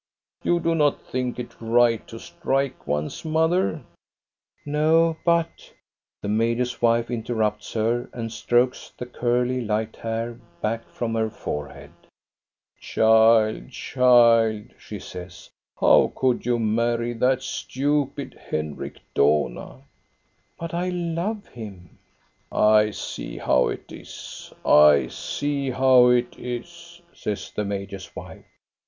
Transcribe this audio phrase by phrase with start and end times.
[0.43, 3.83] You do not think it right to strike one's mother?
[4.23, 8.09] *' "No, but —"1 82 THE STORY OF GOSTA BERLING The major's wife interrupts her
[8.11, 11.91] and strokes the curly, light hair back from her forehead."
[12.79, 19.83] Child, child," she says," how could you marry that stupid Henrik Dohna?""
[20.59, 21.99] But I love him.""
[22.51, 28.45] I see how it is, I see how it is," says the major's wife.